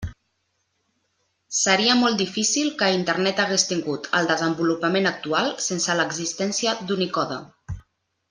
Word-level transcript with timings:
Seria 1.57 1.97
molt 1.99 2.17
difícil 2.21 2.71
que 2.79 2.89
Internet 2.95 3.41
hagués 3.43 3.67
tingut 3.73 4.09
el 4.21 4.31
desenvolupament 4.33 5.11
actual 5.11 5.53
sense 5.67 5.99
l'existència 6.01 6.75
d'Unicode. 6.89 7.39